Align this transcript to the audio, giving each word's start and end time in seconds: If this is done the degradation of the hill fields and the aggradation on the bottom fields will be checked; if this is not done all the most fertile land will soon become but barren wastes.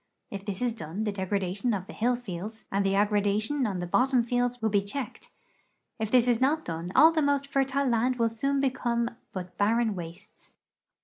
If 0.31 0.43
this 0.43 0.63
is 0.63 0.73
done 0.73 1.03
the 1.03 1.11
degradation 1.11 1.75
of 1.75 1.85
the 1.85 1.93
hill 1.93 2.15
fields 2.15 2.65
and 2.71 2.83
the 2.83 2.95
aggradation 2.95 3.67
on 3.67 3.77
the 3.77 3.85
bottom 3.85 4.23
fields 4.23 4.59
will 4.59 4.71
be 4.71 4.81
checked; 4.81 5.29
if 5.99 6.09
this 6.09 6.27
is 6.27 6.41
not 6.41 6.65
done 6.65 6.91
all 6.95 7.11
the 7.11 7.21
most 7.21 7.45
fertile 7.45 7.85
land 7.85 8.15
will 8.15 8.29
soon 8.29 8.59
become 8.59 9.11
but 9.31 9.55
barren 9.59 9.93
wastes. 9.93 10.55